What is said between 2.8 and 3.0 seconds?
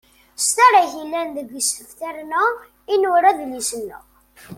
i